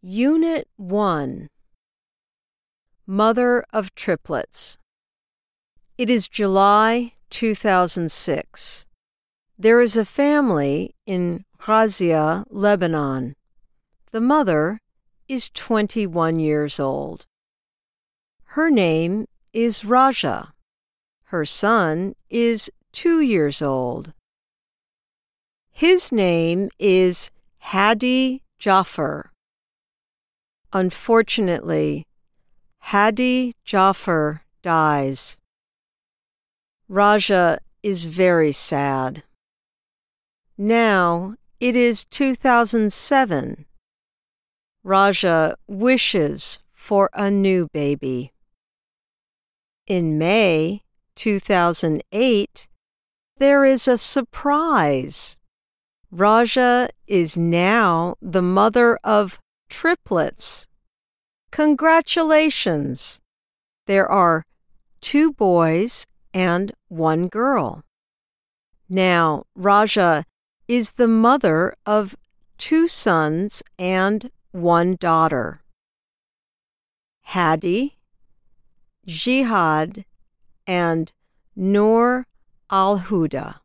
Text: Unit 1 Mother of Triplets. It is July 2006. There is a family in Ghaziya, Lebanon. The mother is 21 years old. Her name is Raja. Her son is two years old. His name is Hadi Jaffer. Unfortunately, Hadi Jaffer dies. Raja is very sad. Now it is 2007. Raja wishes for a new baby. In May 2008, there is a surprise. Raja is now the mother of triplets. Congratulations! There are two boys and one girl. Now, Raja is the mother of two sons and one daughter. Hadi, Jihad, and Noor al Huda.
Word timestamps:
Unit 0.00 0.68
1 0.76 1.48
Mother 3.04 3.64
of 3.72 3.92
Triplets. 3.96 4.78
It 5.98 6.08
is 6.08 6.28
July 6.28 7.14
2006. 7.30 8.86
There 9.58 9.80
is 9.80 9.96
a 9.96 10.04
family 10.04 10.94
in 11.04 11.44
Ghaziya, 11.58 12.44
Lebanon. 12.48 13.34
The 14.12 14.20
mother 14.20 14.80
is 15.26 15.50
21 15.50 16.38
years 16.38 16.78
old. 16.78 17.26
Her 18.54 18.70
name 18.70 19.26
is 19.52 19.84
Raja. 19.84 20.52
Her 21.24 21.44
son 21.44 22.14
is 22.30 22.70
two 22.92 23.20
years 23.20 23.60
old. 23.60 24.12
His 25.72 26.12
name 26.12 26.68
is 26.78 27.32
Hadi 27.58 28.44
Jaffer. 28.60 29.32
Unfortunately, 30.72 32.04
Hadi 32.80 33.54
Jaffer 33.64 34.42
dies. 34.62 35.38
Raja 36.88 37.58
is 37.82 38.04
very 38.06 38.52
sad. 38.52 39.22
Now 40.56 41.34
it 41.60 41.74
is 41.74 42.04
2007. 42.04 43.64
Raja 44.84 45.56
wishes 45.66 46.60
for 46.74 47.10
a 47.12 47.30
new 47.30 47.68
baby. 47.72 48.32
In 49.86 50.18
May 50.18 50.82
2008, 51.16 52.68
there 53.38 53.64
is 53.64 53.88
a 53.88 53.98
surprise. 53.98 55.38
Raja 56.10 56.88
is 57.06 57.38
now 57.38 58.16
the 58.20 58.42
mother 58.42 58.98
of 59.02 59.38
triplets. 59.68 60.66
Congratulations! 61.50 63.20
There 63.86 64.06
are 64.06 64.44
two 65.00 65.32
boys 65.32 66.06
and 66.34 66.72
one 66.88 67.28
girl. 67.28 67.84
Now, 68.88 69.44
Raja 69.54 70.24
is 70.66 70.92
the 70.92 71.08
mother 71.08 71.74
of 71.86 72.16
two 72.58 72.88
sons 72.88 73.62
and 73.78 74.30
one 74.52 74.96
daughter. 74.96 75.62
Hadi, 77.22 77.98
Jihad, 79.06 80.04
and 80.66 81.12
Noor 81.54 82.26
al 82.70 83.00
Huda. 83.00 83.60